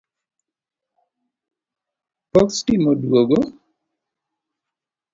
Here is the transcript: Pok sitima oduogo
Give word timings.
Pok 2.31 2.47
sitima 2.55 2.87
oduogo 2.93 3.39